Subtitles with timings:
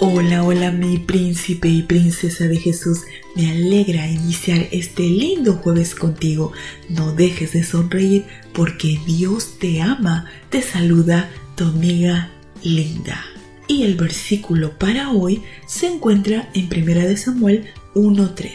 [0.00, 3.00] Hola, hola mi príncipe y princesa de Jesús.
[3.34, 6.52] Me alegra iniciar este lindo jueves contigo.
[6.88, 10.26] No dejes de sonreír porque Dios te ama.
[10.50, 12.30] Te saluda tu amiga
[12.62, 13.24] linda.
[13.66, 18.50] Y el versículo para hoy se encuentra en 1 Samuel 1.3.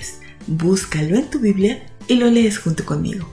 [0.48, 3.27] Búscalo en tu Biblia y lo lees junto conmigo.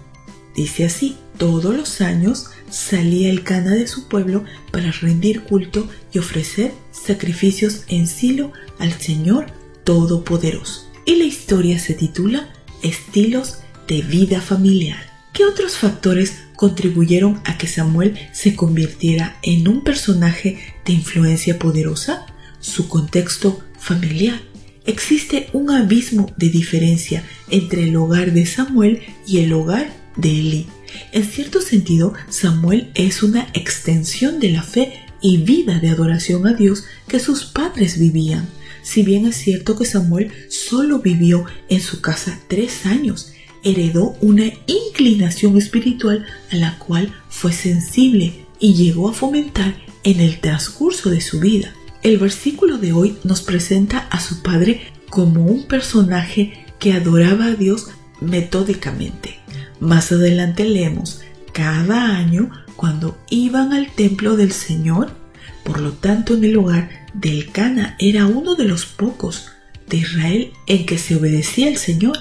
[0.56, 6.18] Dice así, todos los años salía el cana de su pueblo para rendir culto y
[6.18, 9.46] ofrecer sacrificios en silo al Señor
[9.84, 10.86] Todopoderoso.
[11.06, 14.98] Y la historia se titula Estilos de vida familiar.
[15.32, 22.26] ¿Qué otros factores contribuyeron a que Samuel se convirtiera en un personaje de influencia poderosa?
[22.60, 24.42] Su contexto familiar.
[24.84, 30.66] Existe un abismo de diferencia entre el hogar de Samuel y el hogar de Eli.
[31.12, 36.54] En cierto sentido, Samuel es una extensión de la fe y vida de adoración a
[36.54, 38.48] Dios que sus padres vivían.
[38.82, 44.46] Si bien es cierto que Samuel solo vivió en su casa tres años, heredó una
[44.66, 51.20] inclinación espiritual a la cual fue sensible y llegó a fomentar en el transcurso de
[51.20, 51.74] su vida.
[52.02, 54.80] El versículo de hoy nos presenta a su padre
[55.10, 57.88] como un personaje que adoraba a Dios
[58.20, 59.39] metódicamente.
[59.80, 65.10] Más adelante leemos, cada año cuando iban al templo del Señor,
[65.64, 69.48] por lo tanto en el hogar del Cana era uno de los pocos
[69.88, 72.18] de Israel en que se obedecía al Señor.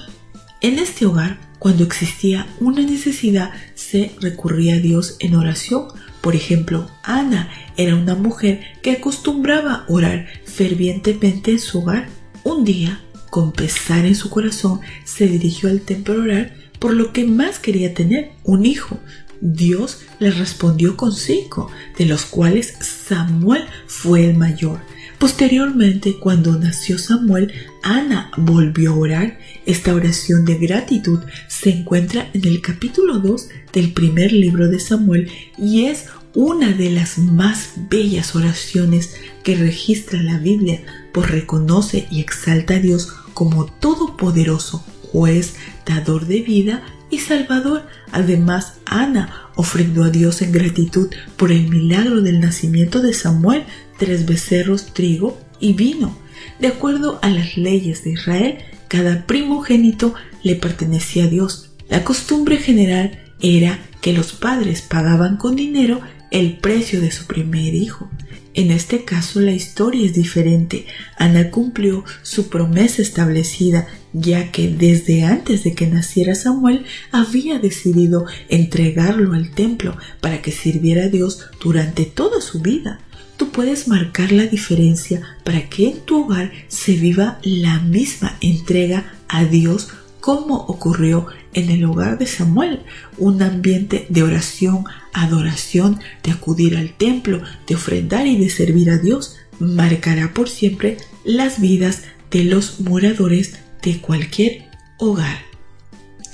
[0.62, 5.88] En este hogar, cuando existía una necesidad, se recurría a Dios en oración.
[6.22, 12.08] Por ejemplo, Ana era una mujer que acostumbraba orar fervientemente en su hogar.
[12.42, 17.12] Un día, con pesar en su corazón, se dirigió al templo a orar por lo
[17.12, 18.98] que más quería tener, un hijo.
[19.40, 24.80] Dios le respondió con cinco, de los cuales Samuel fue el mayor.
[25.18, 27.52] Posteriormente, cuando nació Samuel,
[27.82, 29.38] Ana volvió a orar.
[29.66, 35.30] Esta oración de gratitud se encuentra en el capítulo 2 del primer libro de Samuel
[35.58, 40.80] y es una de las más bellas oraciones que registra la Biblia,
[41.12, 45.56] pues reconoce y exalta a Dios como todopoderoso, juez,
[45.86, 47.86] dador de vida y salvador.
[48.12, 53.64] Además, Ana ofrendó a Dios en gratitud por el milagro del nacimiento de Samuel
[53.98, 56.16] tres becerros, trigo y vino.
[56.58, 61.70] De acuerdo a las leyes de Israel, cada primogénito le pertenecía a Dios.
[61.88, 67.74] La costumbre general era que los padres pagaban con dinero el precio de su primer
[67.74, 68.08] hijo.
[68.52, 70.86] En este caso la historia es diferente.
[71.16, 78.26] Ana cumplió su promesa establecida, ya que desde antes de que naciera Samuel había decidido
[78.48, 83.00] entregarlo al templo para que sirviera a Dios durante toda su vida.
[83.36, 89.14] Tú puedes marcar la diferencia para que en tu hogar se viva la misma entrega
[89.28, 89.88] a Dios
[90.20, 92.82] como ocurrió en el hogar de Samuel,
[93.18, 98.98] un ambiente de oración, adoración, de acudir al templo, de ofrendar y de servir a
[98.98, 105.38] Dios, marcará por siempre las vidas de los moradores de cualquier hogar.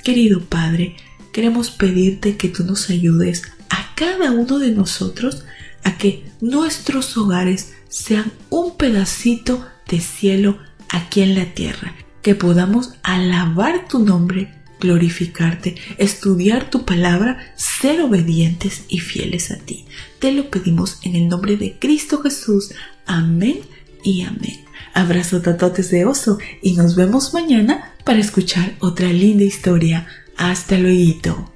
[0.03, 0.95] Querido Padre,
[1.31, 5.43] queremos pedirte que tú nos ayudes a cada uno de nosotros
[5.83, 10.57] a que nuestros hogares sean un pedacito de cielo
[10.89, 11.95] aquí en la tierra,
[12.27, 19.85] que podamos alabar tu nombre glorificarte, estudiar tu palabra, ser obedientes y fieles a ti.
[20.19, 22.73] Te lo pedimos en el nombre de Cristo Jesús.
[23.05, 23.61] Amén
[24.03, 24.65] y amén.
[24.93, 30.05] Abrazo tatotes de oso y nos vemos mañana para escuchar otra linda historia.
[30.35, 31.49] Hasta luego.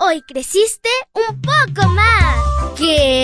[0.00, 2.74] Hoy creciste un poco más.
[2.76, 3.23] ¿Qué?